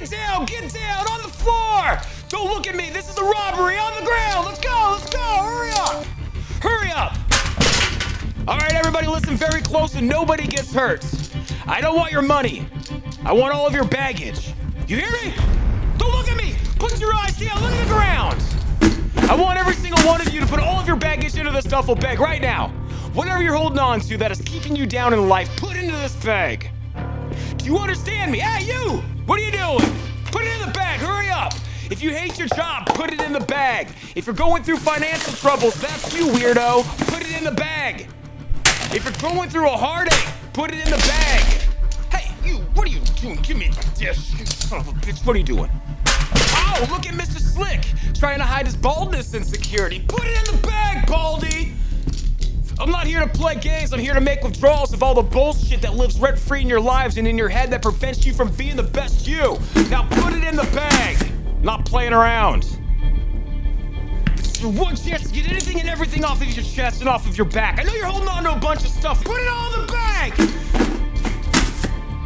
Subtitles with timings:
[0.00, 0.46] Everybody down!
[0.46, 1.06] Get down!
[1.10, 1.98] On the floor!
[2.30, 2.88] Don't look at me!
[2.88, 3.76] This is a robbery!
[3.76, 4.46] On the ground!
[4.46, 4.96] Let's go!
[4.98, 5.18] Let's go!
[5.20, 6.04] Hurry up!
[6.62, 7.12] Hurry up!
[8.48, 11.04] All right, everybody, listen very close and nobody gets hurt.
[11.66, 12.66] I don't want your money.
[13.24, 14.54] I want all of your baggage.
[14.86, 15.34] You hear me?
[15.98, 16.54] Don't look at me!
[16.78, 17.60] Put your eyes down!
[17.60, 19.30] Look at the ground!
[19.30, 21.64] I want every single one of you to put all of your baggage into this
[21.64, 22.68] duffel bag right now.
[23.12, 26.16] Whatever you're holding on to that is keeping you down in life, put into this
[26.24, 26.70] bag.
[27.56, 28.38] Do you understand me?
[28.38, 28.98] Hey, you!
[29.26, 29.94] What are you doing?
[30.26, 31.52] Put it in the bag, hurry up!
[31.90, 33.88] If you hate your job, put it in the bag.
[34.14, 36.84] If you're going through financial troubles, that's you, weirdo.
[37.12, 38.06] Put it in the bag.
[38.92, 41.42] If you're going through a heartache, put it in the bag.
[42.12, 43.36] Hey, you, what are you doing?
[43.42, 45.26] Give me this, you son of a bitch.
[45.26, 45.70] What are you doing?
[46.06, 47.40] Oh, look at Mr.
[47.40, 47.84] Slick
[48.14, 50.04] trying to hide his baldness insecurity.
[50.06, 51.72] Put it in the bag, Baldy.
[52.80, 53.92] I'm not here to play games.
[53.92, 56.80] I'm here to make withdrawals of all the bullshit that lives rent free in your
[56.80, 59.58] lives and in your head that prevents you from being the best you.
[59.90, 61.30] Now put it in the bag.
[61.62, 62.64] Not playing around.
[64.38, 67.28] Is your one chance to get anything and everything off of your chest and off
[67.28, 67.78] of your back.
[67.78, 69.22] I know you're holding on to a bunch of stuff.
[69.24, 70.32] Put it all in the bag.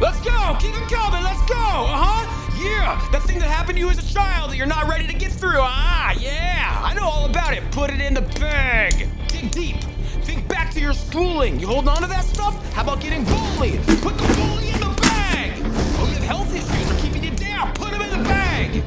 [0.00, 0.56] Let's go.
[0.60, 1.24] Keep it coming.
[1.24, 1.56] Let's go.
[1.56, 2.60] Uh huh.
[2.62, 3.08] Yeah.
[3.10, 5.32] That thing that happened to you as a child that you're not ready to get
[5.32, 5.58] through.
[5.58, 6.80] Ah, yeah.
[6.80, 7.68] I know all about it.
[7.72, 9.08] Put it in the bag.
[9.26, 9.76] Dig deep.
[10.24, 11.60] Think back to your schooling.
[11.60, 12.54] You holding on to that stuff?
[12.72, 13.80] How about getting bullied?
[14.00, 15.52] Put the bully in the bag.
[15.98, 17.72] Oh, have health issues are keeping you down.
[17.74, 18.82] Put them in the bag.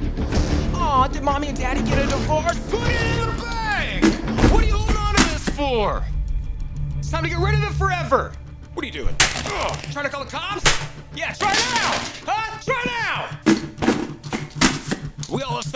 [0.73, 2.59] Aw, did mommy and daddy get a divorce?
[2.69, 4.03] Put it in the bag.
[4.51, 6.03] What are you holding on to this for?
[6.97, 8.33] It's time to get rid of it forever.
[8.73, 9.15] What are you doing?
[9.45, 10.63] Ugh, trying to call the cops?
[11.15, 11.91] Yeah, try now!
[12.25, 12.46] Huh?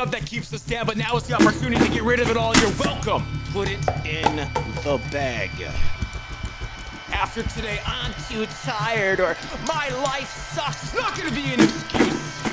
[0.02, 2.36] Stuff that keeps us down, but now is the opportunity to get rid of it
[2.36, 2.56] all.
[2.58, 3.24] You're welcome.
[3.54, 4.38] Put it in
[4.82, 5.52] the bag.
[7.12, 10.86] After today, I'm too tired, or my life sucks.
[10.86, 12.44] It's not gonna be an excuse.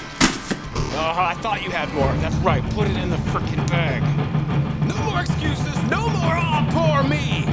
[0.93, 2.13] Uh, I thought you had more.
[2.17, 2.63] That's right.
[2.75, 4.03] Put it in the freaking bag.
[4.87, 5.75] No more excuses.
[5.85, 7.47] No more, oh, poor me.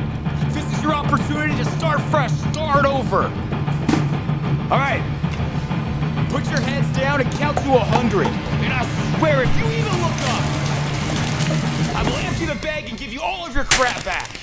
[0.50, 3.24] This is your opportunity to start fresh, start over.
[4.70, 5.15] All right.
[6.36, 8.28] Put your heads down and count to a hundred.
[8.28, 8.84] And I
[9.18, 13.46] swear, if you even look up, I will empty the bag and give you all
[13.46, 14.38] of your crap back.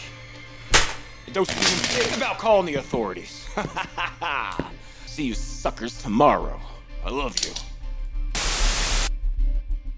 [1.26, 3.46] And don't even think about calling the authorities.
[5.04, 6.58] See you suckers tomorrow.
[7.04, 7.52] I love you.